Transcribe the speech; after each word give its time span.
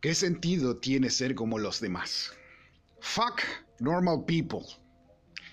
¿Qué 0.00 0.14
sentido 0.14 0.78
tiene 0.78 1.10
ser 1.10 1.34
como 1.34 1.58
los 1.58 1.78
demás? 1.78 2.32
Fuck 3.00 3.42
normal 3.80 4.24
people. 4.26 4.66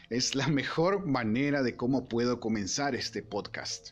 Es 0.09 0.35
la 0.35 0.47
mejor 0.47 1.05
manera 1.05 1.61
de 1.63 1.75
cómo 1.75 2.07
puedo 2.07 2.39
comenzar 2.39 2.95
este 2.95 3.21
podcast. 3.21 3.89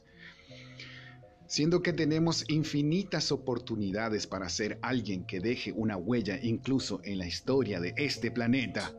Siendo 1.45 1.81
que 1.81 1.91
tenemos 1.91 2.49
infinitas 2.49 3.33
oportunidades 3.33 4.27
para 4.27 4.47
ser 4.47 4.79
alguien 4.81 5.25
que 5.25 5.41
deje 5.41 5.73
una 5.73 5.97
huella 5.97 6.39
incluso 6.41 7.01
en 7.03 7.17
la 7.17 7.27
historia 7.27 7.81
de 7.81 7.93
este 7.97 8.31
planeta, 8.31 8.93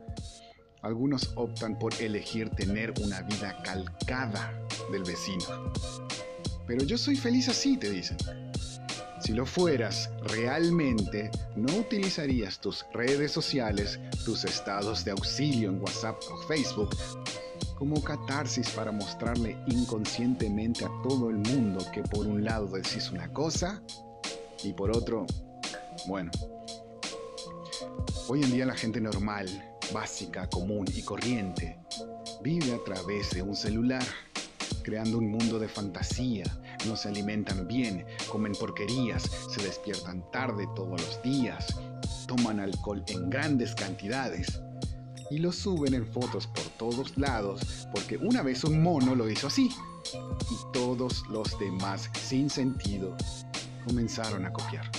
algunos 0.83 1.31
optan 1.35 1.79
por 1.79 1.91
elegir 1.99 2.51
tener 2.51 2.93
una 3.01 3.23
vida 3.23 3.63
calcada 3.63 4.53
del 4.91 5.01
vecino. 5.01 5.73
Pero 6.67 6.85
yo 6.85 6.99
soy 6.99 7.15
feliz 7.15 7.49
así, 7.49 7.77
te 7.77 7.89
dicen. 7.89 8.46
Si 9.27 9.33
lo 9.33 9.45
fueras 9.45 10.09
realmente, 10.21 11.29
no 11.57 11.75
utilizarías 11.75 12.61
tus 12.61 12.85
redes 12.93 13.29
sociales, 13.29 13.99
tus 14.23 14.45
estados 14.45 15.03
de 15.03 15.11
auxilio 15.11 15.69
en 15.69 15.81
WhatsApp 15.81 16.15
o 16.31 16.37
Facebook 16.47 16.95
como 17.75 18.01
catarsis 18.01 18.69
para 18.69 18.93
mostrarle 18.93 19.57
inconscientemente 19.67 20.85
a 20.85 20.91
todo 21.03 21.29
el 21.29 21.39
mundo 21.39 21.85
que 21.93 22.03
por 22.03 22.25
un 22.25 22.45
lado 22.45 22.67
decís 22.67 23.11
una 23.11 23.27
cosa 23.33 23.83
y 24.63 24.71
por 24.71 24.95
otro, 24.95 25.25
bueno. 26.07 26.31
Hoy 28.29 28.43
en 28.43 28.51
día 28.53 28.65
la 28.65 28.75
gente 28.75 29.01
normal, 29.01 29.49
básica, 29.91 30.47
común 30.49 30.85
y 30.95 31.01
corriente 31.01 31.77
vive 32.41 32.73
a 32.73 32.81
través 32.85 33.31
de 33.31 33.41
un 33.41 33.57
celular, 33.57 34.05
creando 34.83 35.17
un 35.17 35.29
mundo 35.29 35.59
de 35.59 35.67
fantasía 35.67 36.43
no 36.85 36.95
se 36.95 37.09
alimentan 37.09 37.67
bien, 37.67 38.05
comen 38.29 38.53
porquerías, 38.53 39.23
se 39.49 39.61
despiertan 39.63 40.29
tarde 40.31 40.67
todos 40.75 41.01
los 41.01 41.21
días, 41.21 41.75
toman 42.27 42.59
alcohol 42.59 43.03
en 43.07 43.29
grandes 43.29 43.75
cantidades 43.75 44.61
y 45.29 45.39
lo 45.39 45.51
suben 45.51 45.93
en 45.93 46.07
fotos 46.07 46.47
por 46.47 46.63
todos 46.77 47.17
lados 47.17 47.87
porque 47.93 48.17
una 48.17 48.41
vez 48.41 48.63
un 48.63 48.81
mono 48.81 49.15
lo 49.15 49.29
hizo 49.29 49.47
así 49.47 49.69
y 50.13 50.71
todos 50.73 51.23
los 51.29 51.57
demás 51.59 52.09
sin 52.21 52.49
sentido 52.49 53.15
comenzaron 53.85 54.45
a 54.45 54.53
copiar. 54.53 54.89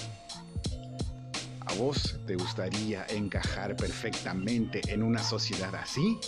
¿A 1.66 1.74
vos 1.74 2.19
te 2.27 2.34
gustaría 2.34 3.06
encajar 3.08 3.77
perfectamente 3.77 4.80
en 4.89 5.02
una 5.02 5.22
sociedad 5.22 5.74
así? 5.74 6.19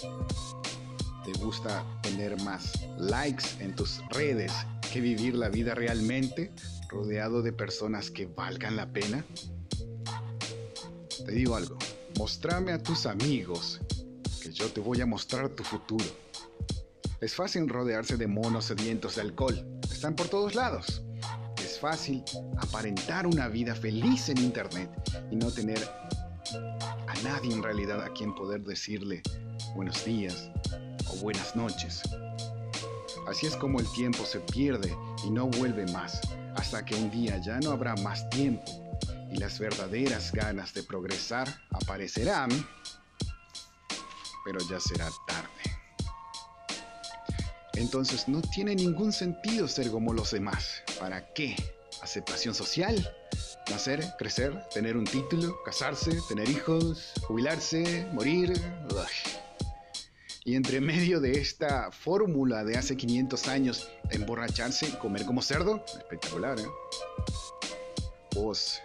¿Te 1.24 1.32
gusta 1.32 1.84
tener 2.00 2.40
más 2.42 2.72
likes 2.98 3.44
en 3.60 3.74
tus 3.74 4.00
redes 4.08 4.52
que 4.90 5.02
vivir 5.02 5.34
la 5.34 5.50
vida 5.50 5.74
realmente 5.74 6.50
rodeado 6.88 7.42
de 7.42 7.52
personas 7.52 8.10
que 8.10 8.24
valgan 8.26 8.74
la 8.74 8.90
pena? 8.90 9.22
Te 11.26 11.32
digo 11.32 11.56
algo, 11.56 11.76
mostrame 12.18 12.72
a 12.72 12.82
tus 12.82 13.04
amigos 13.04 13.80
que 14.42 14.50
yo 14.50 14.68
te 14.68 14.80
voy 14.80 15.02
a 15.02 15.06
mostrar 15.06 15.50
tu 15.50 15.62
futuro. 15.62 16.06
Es 17.20 17.34
fácil 17.34 17.68
rodearse 17.68 18.16
de 18.16 18.26
monos 18.26 18.64
sedientos 18.64 19.16
de 19.16 19.20
alcohol, 19.20 19.80
están 19.92 20.16
por 20.16 20.28
todos 20.28 20.54
lados. 20.54 21.02
Es 21.62 21.78
fácil 21.78 22.24
aparentar 22.56 23.26
una 23.26 23.48
vida 23.48 23.74
feliz 23.74 24.30
en 24.30 24.38
Internet 24.38 24.90
y 25.30 25.36
no 25.36 25.50
tener 25.50 25.78
a 27.06 27.14
nadie 27.22 27.52
en 27.52 27.62
realidad 27.62 28.02
a 28.02 28.10
quien 28.14 28.34
poder 28.34 28.62
decirle 28.62 29.22
buenos 29.74 30.02
días 30.04 30.50
o 31.10 31.16
buenas 31.16 31.54
noches. 31.56 32.02
Así 33.28 33.46
es 33.46 33.56
como 33.56 33.80
el 33.80 33.90
tiempo 33.92 34.24
se 34.24 34.40
pierde 34.40 34.96
y 35.24 35.30
no 35.30 35.46
vuelve 35.46 35.86
más, 35.92 36.20
hasta 36.56 36.84
que 36.84 36.94
un 36.94 37.10
día 37.10 37.38
ya 37.38 37.58
no 37.60 37.72
habrá 37.72 37.94
más 37.96 38.28
tiempo 38.30 38.64
y 39.30 39.36
las 39.36 39.58
verdaderas 39.58 40.32
ganas 40.32 40.74
de 40.74 40.82
progresar 40.82 41.48
aparecerán, 41.70 42.50
pero 44.44 44.58
ya 44.68 44.80
será 44.80 45.08
tarde. 45.26 45.48
Entonces 47.74 48.28
no 48.28 48.42
tiene 48.42 48.74
ningún 48.74 49.12
sentido 49.12 49.68
ser 49.68 49.90
como 49.90 50.12
los 50.12 50.32
demás. 50.32 50.82
¿Para 50.98 51.32
qué? 51.32 51.56
¿Aceptación 52.02 52.54
social? 52.54 53.16
¿Nacer? 53.70 54.04
¿Crecer? 54.18 54.68
¿Tener 54.74 54.96
un 54.96 55.04
título? 55.04 55.62
¿Casarse? 55.64 56.18
¿Tener 56.28 56.48
hijos? 56.48 57.12
¿Jubilarse? 57.22 58.06
¿Morir? 58.12 58.52
Y 60.44 60.54
entre 60.54 60.80
medio 60.80 61.20
de 61.20 61.32
esta 61.32 61.90
fórmula 61.90 62.64
de 62.64 62.78
hace 62.78 62.96
500 62.96 63.48
años, 63.48 63.90
emborracharse 64.10 64.98
comer 64.98 65.26
como 65.26 65.42
cerdo, 65.42 65.84
espectacular, 65.98 66.58
¿eh? 66.58 66.66
Vos, 68.34 68.80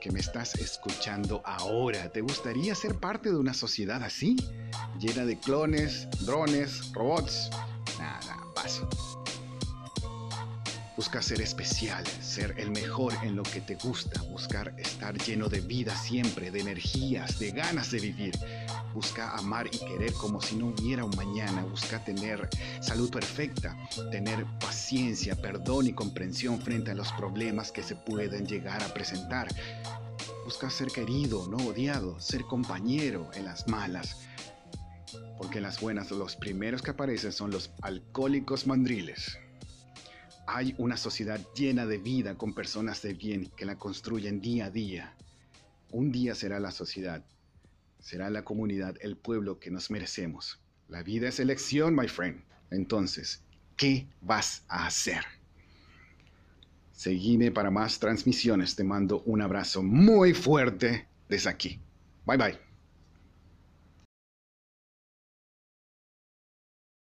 que 0.00 0.10
me 0.10 0.20
estás 0.20 0.54
escuchando 0.54 1.42
ahora, 1.44 2.10
¿te 2.10 2.22
gustaría 2.22 2.74
ser 2.74 2.94
parte 2.94 3.28
de 3.28 3.36
una 3.36 3.52
sociedad 3.52 4.02
así? 4.02 4.36
Llena 4.98 5.26
de 5.26 5.38
clones, 5.38 6.08
drones, 6.20 6.92
robots. 6.92 7.50
Nada, 7.98 8.38
paso. 8.54 8.88
Busca 10.98 11.22
ser 11.22 11.40
especial, 11.40 12.04
ser 12.20 12.56
el 12.58 12.72
mejor 12.72 13.14
en 13.22 13.36
lo 13.36 13.44
que 13.44 13.60
te 13.60 13.76
gusta, 13.76 14.20
buscar 14.22 14.74
estar 14.78 15.16
lleno 15.16 15.48
de 15.48 15.60
vida 15.60 15.94
siempre, 15.94 16.50
de 16.50 16.58
energías, 16.58 17.38
de 17.38 17.52
ganas 17.52 17.92
de 17.92 18.00
vivir. 18.00 18.36
Busca 18.92 19.30
amar 19.36 19.68
y 19.68 19.78
querer 19.78 20.12
como 20.14 20.42
si 20.42 20.56
no 20.56 20.66
hubiera 20.66 21.04
un 21.04 21.14
mañana. 21.14 21.62
Busca 21.62 22.04
tener 22.04 22.48
salud 22.80 23.12
perfecta, 23.12 23.76
tener 24.10 24.44
paciencia, 24.58 25.36
perdón 25.36 25.86
y 25.86 25.92
comprensión 25.92 26.60
frente 26.60 26.90
a 26.90 26.96
los 26.96 27.12
problemas 27.12 27.70
que 27.70 27.84
se 27.84 27.94
pueden 27.94 28.44
llegar 28.44 28.82
a 28.82 28.92
presentar. 28.92 29.46
Busca 30.44 30.68
ser 30.68 30.88
querido, 30.88 31.46
no 31.46 31.58
odiado, 31.58 32.18
ser 32.18 32.42
compañero 32.42 33.30
en 33.34 33.44
las 33.44 33.68
malas. 33.68 34.16
Porque 35.38 35.58
en 35.58 35.62
las 35.62 35.80
buenas 35.80 36.10
los 36.10 36.34
primeros 36.34 36.82
que 36.82 36.90
aparecen 36.90 37.30
son 37.30 37.52
los 37.52 37.70
alcohólicos 37.82 38.66
mandriles. 38.66 39.38
Hay 40.50 40.74
una 40.78 40.96
sociedad 40.96 41.38
llena 41.54 41.84
de 41.84 41.98
vida 41.98 42.34
con 42.36 42.54
personas 42.54 43.02
de 43.02 43.12
bien 43.12 43.50
que 43.54 43.66
la 43.66 43.76
construyen 43.76 44.40
día 44.40 44.64
a 44.64 44.70
día. 44.70 45.14
Un 45.90 46.10
día 46.10 46.34
será 46.34 46.58
la 46.58 46.70
sociedad, 46.70 47.22
será 47.98 48.30
la 48.30 48.44
comunidad, 48.44 48.96
el 49.02 49.18
pueblo 49.18 49.60
que 49.60 49.70
nos 49.70 49.90
merecemos. 49.90 50.58
La 50.88 51.02
vida 51.02 51.28
es 51.28 51.38
elección, 51.38 51.94
my 51.94 52.08
friend. 52.08 52.42
Entonces, 52.70 53.42
¿qué 53.76 54.06
vas 54.22 54.64
a 54.68 54.86
hacer? 54.86 55.22
Seguime 56.92 57.50
para 57.50 57.70
más 57.70 57.98
transmisiones. 57.98 58.74
Te 58.74 58.84
mando 58.84 59.20
un 59.26 59.42
abrazo 59.42 59.82
muy 59.82 60.32
fuerte 60.32 61.08
desde 61.28 61.50
aquí. 61.50 61.78
Bye 62.24 62.38
bye. 62.38 62.67